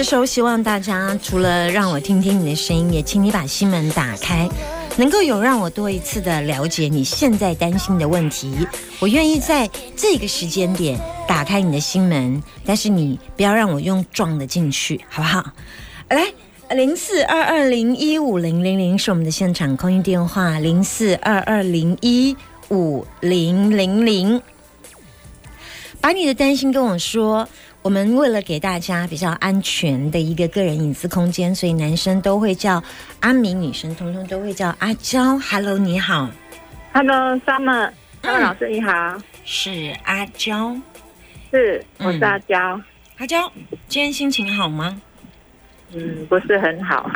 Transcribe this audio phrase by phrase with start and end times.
[0.00, 4.48] 这时候希望大家除了让我听听你的声音，也请你把心门打开，
[4.96, 8.66] 能够有让我多一次的了解你现在担心的问题。
[8.98, 10.98] 我愿意在这个时间点
[11.28, 15.44] 打开你的心门，但是你不要让我用撞的进去，好不好？
[16.08, 16.24] 来。
[16.70, 22.34] 零四二二零一五零零零是我们的现场空音电话，零四二二零一
[22.70, 24.40] 五零零零。
[26.00, 27.46] 把你的担心跟我说。
[27.82, 32.82] 我们为了给大家比较安全的一个个人隐私空间，所以男生都会叫
[33.20, 35.38] 阿明，女生通通都会叫阿娇。
[35.38, 36.28] Hello，你好
[36.92, 40.76] ，Hello，Summer，Summer 嗯老师你好，是阿娇。
[41.50, 42.80] 是嗯我是阿娇，
[43.16, 43.50] 阿娇，
[43.88, 45.00] 今天心情好吗？
[45.92, 47.10] 嗯，不是很好，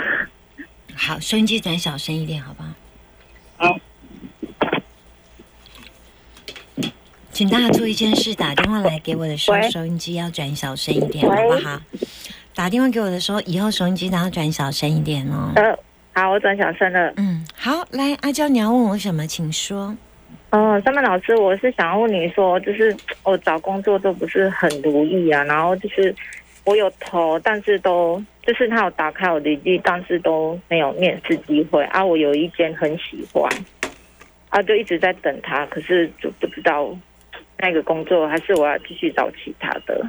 [0.96, 2.70] 好，收音机转小声一点，好不好？
[3.68, 3.78] 好。
[7.34, 11.80] 请大家做一件事，打电话来给我的时候，收音机要转小声一点，好不好？
[12.54, 15.50] 打电话给我的时候，以后收音机都要转小声一点哦。
[15.56, 15.76] 呃，
[16.12, 17.12] 好，我转小声了。
[17.16, 19.26] 嗯，好，来，阿娇，你要问我什么？
[19.26, 19.96] 请说。
[20.50, 26.14] 哦，Summer 老师，我是想要问你说，就是我找工作都不是很如意啊，然后就是
[26.62, 32.04] 我有投，但是都就是他有打开我履历，但是都没有面试机会啊。
[32.04, 33.50] 我有一间很喜欢，
[34.50, 36.96] 啊，就一直在等他，可是就不知道
[37.64, 40.06] 那个工作还是我要继续找其他的。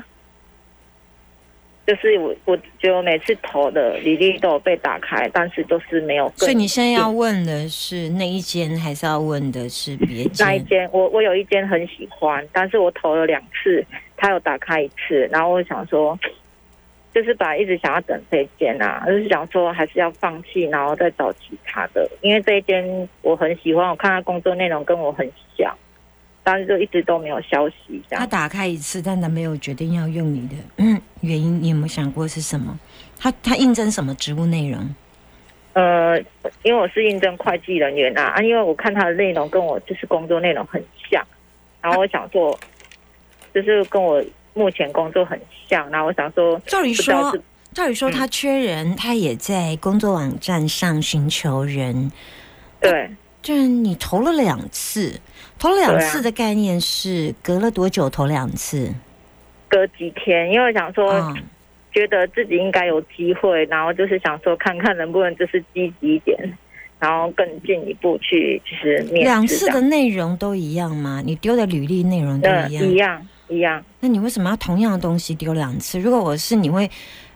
[1.87, 6.27] 就是我，我觉得我每次投的履历都有被打开，但是都是没有。
[6.35, 10.45] 所以你现在要问的是那一间，还是要问的是别间？
[10.45, 13.85] 那一间，我我有一间很喜欢，但是我投了两次，
[14.17, 16.17] 他有打开一次，然后我想说，
[17.13, 25.71] 就是本来一直想要等这一间啊，就是想说还是要放弃，然后再找其他的，因为这一间我很喜欢，我看他工作内容跟我很像，
[26.45, 27.99] 但是就一直都没有消息。
[28.11, 32.79] 他打开一次，但他没有决定要用你的，嗯，原因你有没有想过是什么？
[33.17, 34.95] 他他应征什么职务内容？
[35.73, 36.19] 呃，
[36.61, 40.79] 因为我是应征会计人员啊，啊，因为我看他的内容跟我就是工作内容很
[41.09, 41.25] 像，
[41.81, 42.57] 然后我想做，
[43.53, 44.23] 就是跟我
[44.53, 47.35] 目前工作很像，然后我想说，照理说
[47.73, 52.11] 照理说他缺人，他也在工作网站上寻求人。
[52.79, 53.09] 对。
[53.45, 55.21] 就是你投了两次，
[55.59, 58.91] 投了两次的概念是隔了多久投两次？
[59.69, 61.37] 隔几天，因为我想说，嗯，
[61.93, 66.57] 觉得自己应该有机会，然后就是想说，看看能不能就是积极一点，
[66.99, 71.21] 然后更进一步去就是两次的内容都一样吗？
[71.23, 72.83] 你丢的履历内容都呃一样？
[72.83, 75.99] 一样一样，那你为什么要同样的东西丢两次？
[75.99, 76.89] 如果我是你会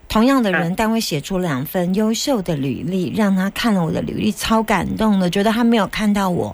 [0.10, 6.54] 同样的人，嗯但会写出两份优秀的履历，让他看了我的履历超感动的，觉得他没有看到我，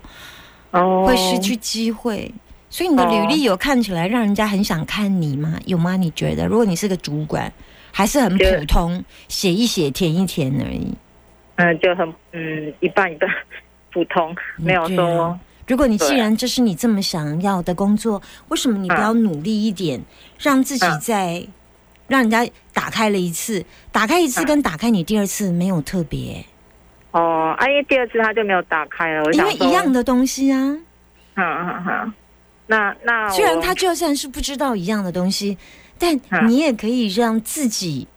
[0.72, 2.32] 哦，会失去机会。
[2.70, 5.58] 所以你的履历有看起来让人家很想看你吗？
[5.66, 5.96] 有吗？
[5.96, 6.46] 你觉得？
[6.46, 7.52] 如果你是个主管，
[7.92, 10.94] 还是很普通，写一写，填一填而已。
[11.56, 13.30] 嗯、就很嗯一半一半
[13.94, 20.02] 普通，没有对说啊如果你既然这是你这么想要的工作，为什么你不要努力一点，
[20.38, 21.48] 让自己嗯在
[22.08, 26.46] 让人家打开了一次，打开一次嗯跟打开你第二次没有特别，
[27.12, 30.60] 哦，啊，因为第二次他就没有打开了，我因为一样，的东西啊。
[30.60, 30.84] 嗯
[31.38, 32.14] 嗯嗯，
[32.68, 35.58] 那那虽然我他就算是不知道一样的东西，
[35.98, 38.08] 但嗯你也可以让自己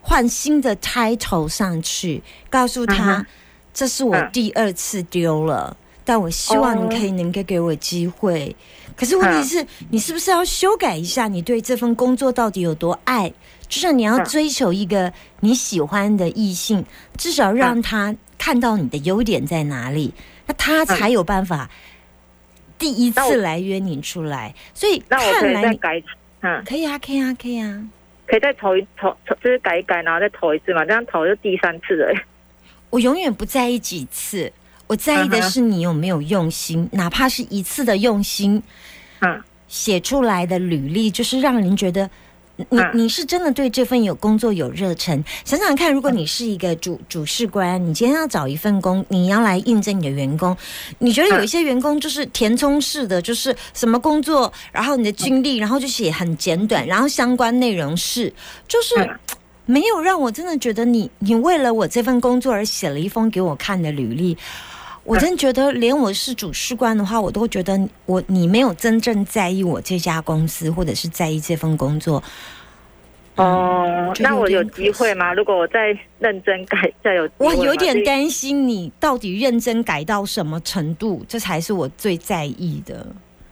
[0.00, 3.26] 换新的 title 上去，告诉嗯他哼。
[3.72, 8.54] 这是我嗯第二次丢了，但我希望你哦可以能够给我机会。
[8.94, 13.32] 可是问题嗯是，你是不是要修改一下你对这份工作到底有多爱？
[13.68, 16.84] 就是你要嗯追求一个你喜欢的异性，
[17.16, 20.12] 至少让他看到你的优点在哪里，
[20.46, 21.68] 那他才有办法
[22.78, 24.54] 第一次来约你出来。
[24.74, 26.02] 所以看来你改，
[26.40, 27.88] 嗯，可以啊，可以啊，可以啊。
[28.26, 32.14] 可以再投一投投，就是改一改，然后再投一次嘛，这样投就第三次了。
[32.88, 34.50] 我永远不在意几次，
[34.86, 38.62] 我在意的是你有没有用心，哪怕是一次的用心，
[39.20, 42.08] 嗯，写出来的履历，就是让人觉得
[42.56, 45.22] 你嗯你是真的对这份有工作有热忱？
[45.44, 50.56] 想想看，如果你是一个主主事官，你今天要找一份工，你要来应征你的员工，
[50.98, 58.32] 你觉得有一些员工就是填充式的，就是什么工作，然后你的经历，然后就写很简短，然后相关内容是，
[58.68, 59.18] 就是嗯
[59.66, 64.36] 没有让我真的觉得你你为了我这份工作而写了一封给我看的履历。
[65.04, 72.22] 我真觉得，连我是主事官的话，我都觉得我你没有真正在意我这家公司，或者是在意这份工作。
[73.36, 75.34] 哦，那我有机会吗？
[75.34, 75.88] 如果我再
[76.20, 83.06] 认真改，再有我有点担心你到底认真改到什么程度，这才是我最在意的。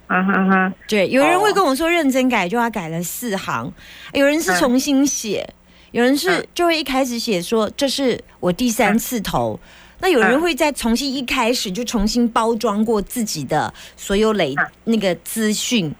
[0.07, 3.71] 啊哈哈，对，有人会哦跟我说认真改就要改了四行，
[4.15, 5.47] 有人是嗯重新写，
[5.91, 9.59] 有人是嗯就会一开始写说这是我第三次投。
[10.03, 10.41] 那有人嗯。
[10.43, 14.67] 会再重新一开始就重新包装过自己的所有累嗯。
[14.85, 15.95] 那个资讯，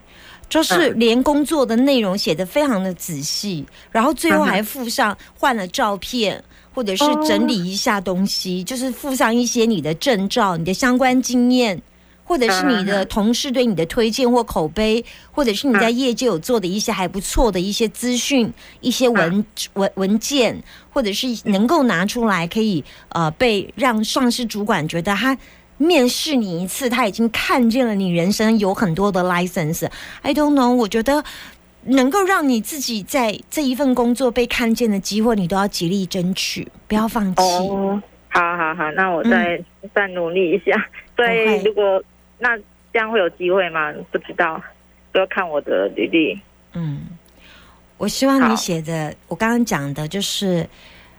[0.49, 6.43] 就是连工作的内容写得非常的仔细，然后最后还附上换了照片，
[6.75, 7.25] 或者是哦。
[7.25, 11.81] 整理一下东西，就是附上一些你的证照、你的相关经验。
[12.25, 25.37] 或者是你的同事对你的推荐或口碑，或者是你在业界有做的一些还不错的一些资讯、一些文文文件，或者是能够拿出来可以呃被让上司主管觉得他
[25.77, 29.87] 面试你一次，他已经看见了你人生有很多的 license。
[30.21, 31.23] I don't know，我觉得
[31.85, 37.43] 能够让你自己在这一份工作被看见的机会，你都要极力争取，不要放弃。
[37.43, 39.61] 哦，好好好，那我再、
[39.93, 40.87] 再努力一下。
[41.17, 42.03] 所以嗯不会如果
[42.43, 42.57] 那
[42.91, 43.93] 这样会有机会吗？
[44.11, 44.61] 不知道，
[45.13, 46.37] 要看我的履历。
[46.73, 47.07] 嗯，
[47.97, 50.67] 我希望你写的，我刚刚讲的就是，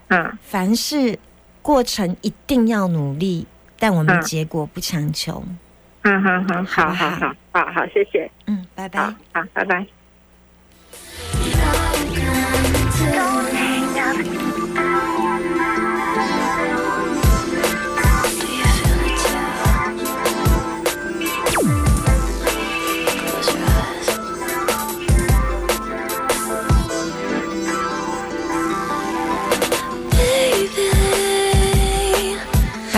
[0.09, 1.19] 嗯，凡事
[1.63, 3.47] 过程一定要努力，
[3.79, 5.43] 但我们嗯结果不强求。
[6.03, 9.15] 嗯哼哼，好好好好好好好，谢谢，嗯，拜拜好。
[9.33, 9.87] 好，拜拜。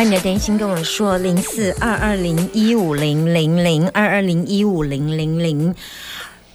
[0.06, 5.74] 你的担心跟我说，零四二二零一五零零零二二零一五零零零。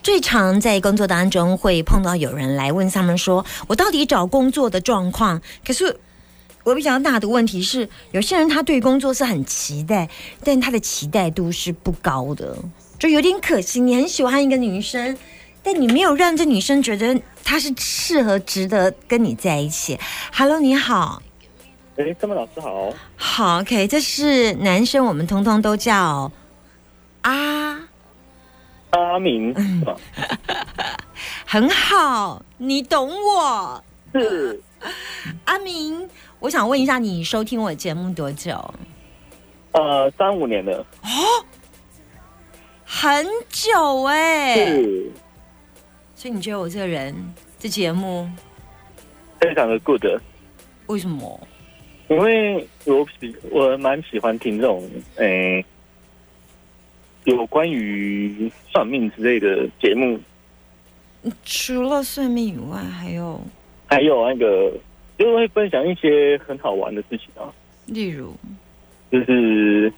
[0.01, 5.97] 最常在工作当中会碰到有人来问他们说：“我到底找工作的状况？”可是
[6.63, 10.07] 我比较大的问题是，有些人他对工作是很期待，
[10.45, 12.57] 但他的期待度是不高的，
[12.97, 13.81] 就有点可惜。
[13.81, 15.17] 你很喜欢一个女生，
[15.61, 19.99] 但你没有让这女生觉得她是适合、值得跟你在一起。
[20.31, 21.21] Hello，你好。
[21.97, 22.93] 哎，郑文老师好。
[23.15, 26.31] 好，OK，这是男生，我们通通都叫
[27.21, 27.79] 阿，
[28.91, 29.53] 阿明？
[31.45, 33.83] 很好，你懂我。
[34.13, 34.61] 是
[35.45, 36.09] 阿明，
[36.39, 38.73] 我想问一下，你收听我节目多久？
[39.73, 40.85] 呃三五年了，
[42.83, 45.11] 很久哎、是
[46.15, 47.15] 所以你觉得我这个人
[47.57, 48.29] 这节目
[49.39, 50.03] 非常的 good，
[50.87, 51.39] 为什么？
[52.11, 54.83] 因为我喜我蛮喜欢听这种
[55.15, 55.63] 诶、
[57.23, 60.19] 有关于算命之类的节目，
[61.45, 63.39] 除了算命以外，还有
[63.87, 64.73] 还有那个
[65.17, 67.47] 就会分享一些很好玩的事情啊，
[67.85, 68.35] 例如。
[69.09, 69.93] 就是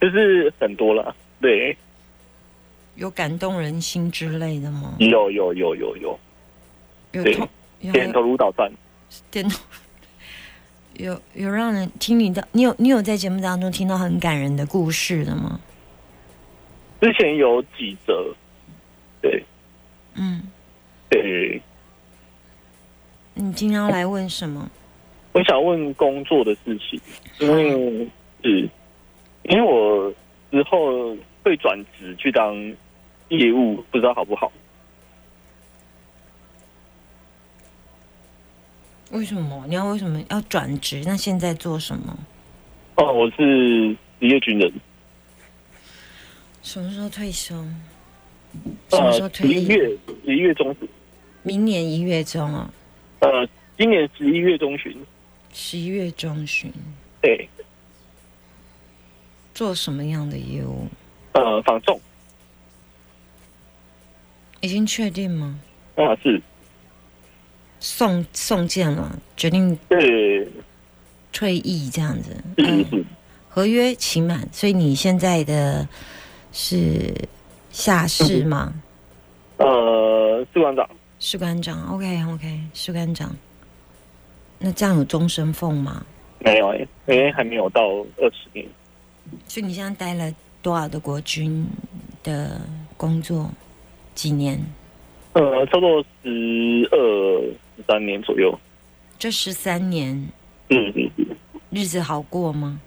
[0.00, 1.76] 就是很多了，对，
[2.94, 4.96] 有感动人心之类的吗？
[4.98, 6.18] 有有有有有，
[7.12, 8.70] 有点头如捣蒜，
[9.30, 9.58] 点头。
[10.98, 15.60] 有有让人听你的，你有你有在节目当中听到很感人的故事的吗？
[17.00, 18.34] 之前有几则，
[19.20, 19.44] 对
[20.14, 20.42] 嗯，
[21.10, 21.60] 对。
[23.34, 24.70] 你今天要来问什么？
[25.32, 26.98] 我想问工作的事情，
[27.38, 28.08] 因为
[28.42, 28.68] 是，
[29.42, 30.10] 因为我
[30.50, 32.56] 之后会转职去当
[33.28, 34.50] 业务，不知道好不好？
[39.10, 41.02] 为什么你要为什么要转职？
[41.06, 42.18] 那现在做什么？
[42.96, 44.72] 哦，我是职业军人，
[46.62, 47.54] 什么时候退休？
[48.90, 49.54] 什么时候呃，退役？
[49.54, 50.88] 十一月十一月中旬，
[51.42, 52.72] 明年一月中啊，
[53.20, 53.48] 呃，
[53.78, 54.96] 今年十一月中旬，
[55.52, 56.72] 十一月中旬。
[57.20, 57.48] 对，
[59.54, 60.88] 做什么样的业务？
[61.32, 62.00] 呃，仿重
[64.62, 65.60] 已经确定吗？
[65.96, 66.40] 啊是，
[67.86, 70.48] 送送件了，决定对，
[71.32, 72.30] 退役这样子。
[72.58, 73.04] 是嗯
[73.48, 75.88] 合约期满，所以你现在的
[76.52, 77.14] 是
[77.70, 78.74] 下士吗？
[79.58, 80.90] 呃，士官长，
[81.20, 83.34] 士官长，OK OK，士官长。
[84.58, 86.04] 那这样有终身俸吗？
[86.40, 87.82] 没有哎、因为还没有到
[88.18, 88.66] 二十年。
[89.46, 91.64] 所以你现在待了多少的国军
[92.24, 92.60] 的
[92.96, 93.48] 工作？
[94.14, 94.60] 几年？
[95.34, 96.98] 呃，差不多十二、
[97.42, 98.58] 十三年左右。
[99.18, 100.14] 这十三年
[100.68, 101.26] 嗯嗯嗯。
[101.70, 102.80] 日子好过吗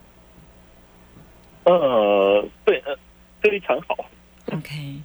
[1.66, 2.96] 呃，对，呃，
[3.42, 3.96] 非常好。
[4.52, 5.02] ？OK，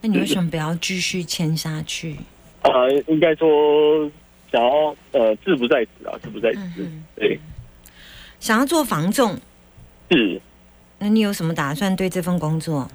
[0.00, 2.16] 那你为什么不要继续签下去？
[2.62, 4.08] 呃，应该说
[4.52, 6.60] 想要呃志不在此啊，志不在此。
[6.78, 7.40] 嗯对，
[8.38, 9.36] 想要做房仲，
[10.10, 10.40] 是
[10.98, 12.88] 那你有什么打算对这份工作？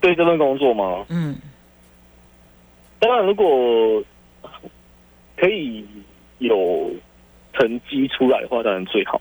[0.00, 1.04] 对这份工作吗？
[1.08, 1.36] 嗯，
[3.00, 4.04] 当然，如果
[5.44, 5.86] 可以
[6.38, 6.90] 有
[7.52, 9.20] 成绩出来的话，当然最好。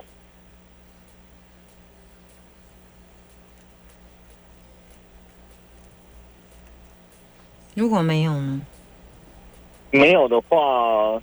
[7.75, 8.61] 如果没有呢？
[9.91, 11.21] 没有的话，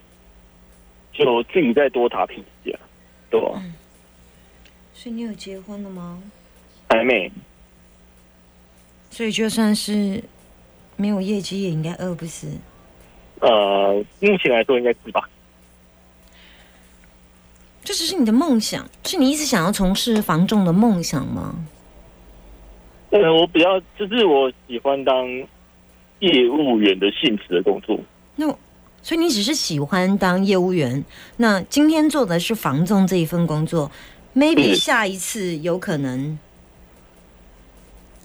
[1.14, 2.78] 就自己再多打拼一下，
[3.30, 3.62] 对吧？
[4.92, 6.22] 所以你有结婚了吗？
[6.90, 7.32] 还没，
[9.10, 10.22] 所以就算是
[10.96, 12.58] 没有业绩，也应该饿不死。
[13.40, 15.28] 呃，目前来说应该是吧。
[17.82, 21.54] 这只是你的梦想，是你一直想要从事房仲的梦想吗？
[23.10, 25.26] 呃，我比较就是我喜欢当
[26.20, 27.98] 业务员的性质的工作。
[28.36, 28.46] 那
[29.02, 31.02] 所以你只是喜欢当业务员，
[31.38, 33.90] 那今天做的是房仲这一份工作
[34.36, 36.38] ，maybe 下一次有可能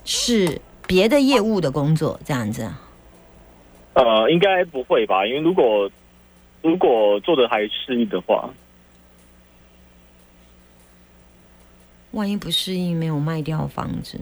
[0.03, 2.81] 是别的业务的工作，这样子啊。
[3.95, 5.25] 呃，应该不会吧？
[5.25, 5.89] 因为如果
[6.61, 8.49] 如果做的还适应的话，
[12.11, 14.19] 万一不适应，没有卖掉房子，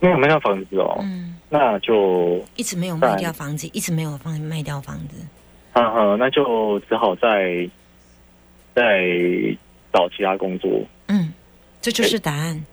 [0.00, 5.16] 没有卖掉房子哦，嗯，那就一直没有卖掉房子，一直没有放卖掉房子，
[5.72, 7.68] 哈哈，那就只好再
[8.74, 9.02] 再
[9.92, 10.70] 找其他工作。
[11.08, 11.32] 嗯，
[11.80, 12.64] 这就是答案。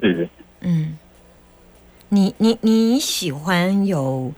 [0.00, 0.28] 是，
[0.60, 0.98] 嗯，
[2.08, 4.32] 你你你喜欢有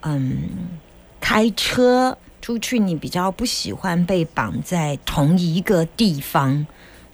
[0.00, 0.38] 嗯
[1.20, 6.66] 开车出去，你比较不喜欢被绑在同一个地方，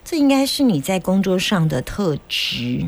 [0.05, 2.87] 这应该是你在工作上的特质。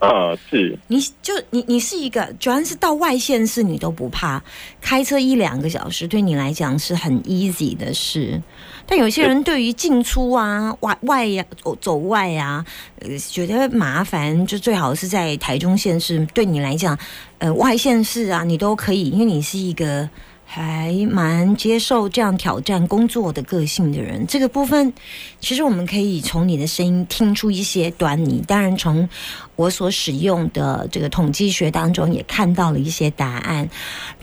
[0.00, 4.40] 呃，是，你就你你是一个，主要是到外县市你都不怕，
[4.80, 8.40] 开车一两个小时对你来讲是很 easy 的事。
[8.86, 12.64] 但有些人对于进出啊、外外呀、走走外啊，
[13.00, 16.24] 呃，觉得麻烦，就最好是在台中县市。
[16.32, 16.96] 对你来讲，
[17.38, 20.08] 呃，外县市啊，你都可以，因为你是一个
[20.50, 24.26] 还蛮接受这样挑战工作的个性的人。
[24.26, 24.90] 这个部分，
[25.40, 28.42] 其实我们可以从你的声音听出一些端倪。
[28.46, 29.06] 当然，从
[29.56, 33.68] 我所使用的这个统计学当中也看到了一些答案，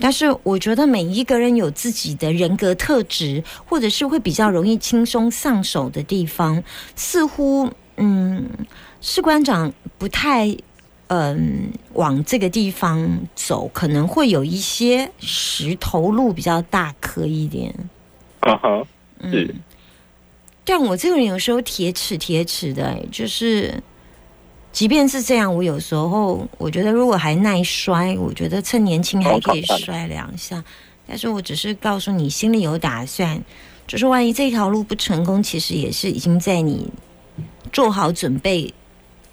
[0.00, 6.60] 但是我觉得每一个人有自己的人格特质，或者是会比较容易轻松上手的地方，
[6.96, 8.50] 似乎嗯，
[9.00, 10.56] 士官长不太
[11.08, 17.74] 嗯往这个地方走，可能会有一些石头路比较大颗一点。
[18.40, 18.86] 嗯哼，
[19.30, 19.60] 是嗯，
[20.64, 23.82] 但我这个人有时候铁齿铁齿的、欸，就是，
[24.72, 30.62] 即便是这样，我有时候我觉得如果还耐摔，我觉得趁年轻还可以摔两下。
[31.08, 33.40] 但是我只是告诉你，心里有打算，
[33.86, 36.90] 就是万一这条路不成功，其实也是已经在你
[37.72, 38.74] 做好准备、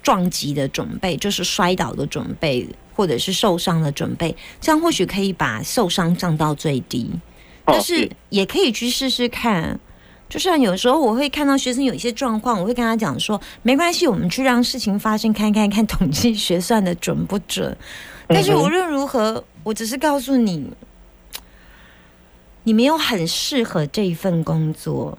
[0.04, 7.10] 撞击的准备，就是摔倒的准备，或者是受伤的准备，这样或许可以把受伤降到最低。
[7.64, 9.80] 但哦是也可以去试试看。
[10.28, 17.76] 就像有时候我会看到学生有一些状况，我会跟他讲说，没关系，我们去让事情发生，看看看统计学算的准不准。
[18.26, 20.70] 但是无论如何，我只是告诉你，
[22.64, 25.16] 你没有很适合这一份工作，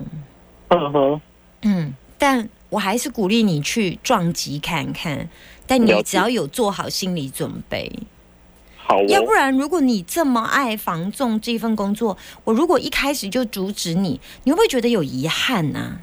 [0.69, 1.21] 嗯哼，
[1.61, 5.29] 嗯，但我还是鼓励你去撞击看看。
[5.67, 7.91] 但你只要有做好心理准备，
[8.77, 15.97] 好哦，要不然，如果你这么爱防重这份工作，我如果一开始就阻止你，你会不会觉得有遗憾呢、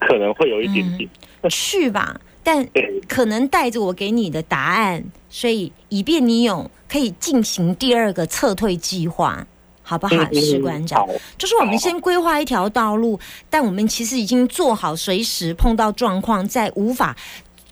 [0.00, 1.10] 可能会有一点点，
[1.50, 2.66] 去吧，但，
[3.06, 9.46] 可能带着我给你的答案，所以以便你有可以进行第二个撤退计划，
[9.92, 11.06] 好不好，嗯士官长？
[11.36, 13.20] 就是我们先规划一条道路，
[13.50, 17.14] 但我们其实已经做好随时碰到状况，在无法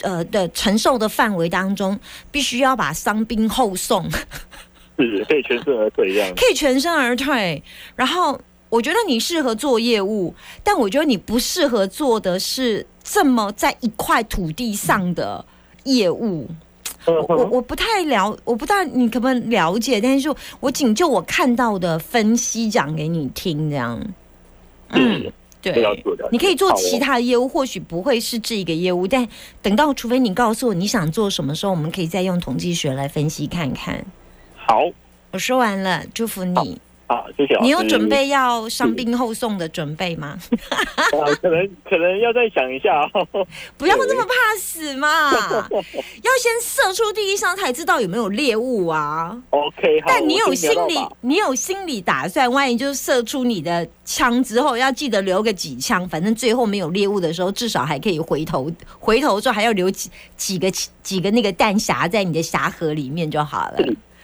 [0.03, 1.99] 呃的承受的范围当中，
[2.31, 4.07] 必须要把伤兵后送。
[5.01, 7.63] 是可以全身而退这样，可以全身而退。
[7.97, 15.43] 然后我觉得你适合做业务，但我觉得你不适合做的是这么在一块土地上的
[15.85, 16.47] 业务。
[17.07, 20.01] 我我我不太了，我不太你可不可以了解？
[20.01, 23.99] 但是我仅就我看到的分析讲给你听，这样。
[24.91, 25.83] 嗯，对
[26.31, 29.27] 你可以做其他的业务，或许不会是这个业务，但
[29.63, 34.05] 等到除非你告诉我你想做什么时候，我们可以再用统计学来分析看看。
[34.55, 34.81] 好
[35.33, 36.81] 我说完了，祝福你。
[37.11, 37.59] 啊，谢谢。
[37.61, 40.39] 你有准备要伤病后送的准备吗？
[41.11, 41.27] 啊？
[41.43, 43.27] 可能可能要再想一下哦。
[43.77, 49.37] 不要那么怕死嘛，要先射出第一枪才知道有没有猎物啊。
[49.51, 50.07] OK，好。
[50.07, 60.71] 但你有心理你有心理打算，万一就射出你的枪之后，要记得留个几枪，反正最后没有猎物的时候，至少还可以回头，回头之后还要留几几个
[61.03, 63.79] 几个那个弹匣在你的匣盒里面就好了。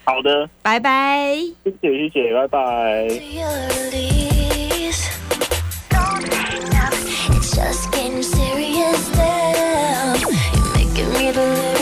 [0.07, 1.37] 好的，拜拜。
[1.65, 3.09] 谢谢谢谢，拜拜。
[3.09, 3.49] to your
[3.91, 5.03] release.
[5.91, 6.95] Don't hang up.
[7.37, 10.15] It's just getting serious now.
[10.15, 11.76] You're making me delirious.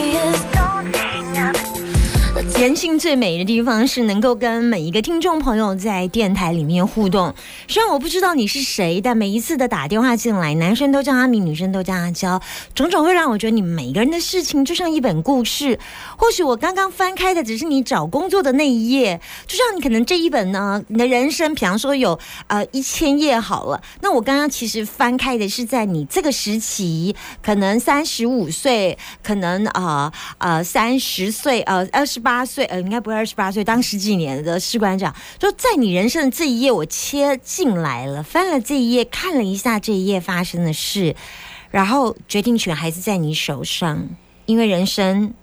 [2.64, 7.34] 人性最美的地方是能够跟每一个听众朋友在电台里面互动。
[7.68, 12.40] 虽然我不知道你是谁，但每一次的打电话进来，男生都叫阿米，女生都叫阿娇，
[12.74, 15.78] 种种会让我觉得你们每个人的事情就像一本故事。
[16.16, 41.16] 或许我刚刚翻开的只是你找工作的那一页，就像你可能这一本呢，你的人生，比方说有呃一千页好了，那我刚刚其实翻开的是在你这个时期，可能三十五岁，可能啊呃三十岁，呃二十八岁，呃应该不是二十八岁，当十几年的士官长，就在你人生的这一页，我切进来了，翻了这一页，看了一下这一页发生的事，
[41.72, 44.08] 然后决定权还是在你手上，
[44.46, 45.34] 因为人生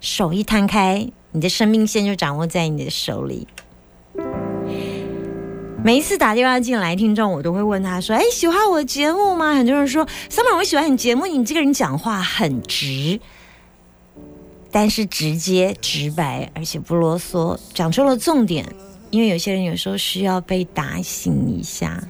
[0.00, 3.48] 手一摊开，你的生命线就掌握在你的手里。
[5.82, 13.20] 每一次打电话进来，听众我都会问他说：“哎，喜欢我的节目吗？”很多人说：“Summer，我喜欢你节目，你这个人讲话很直，
[14.70, 18.64] 但是直接、直白，而且不啰嗦，讲出了重点。
[19.10, 22.02] 因为有些人有时候需要被打醒一下。”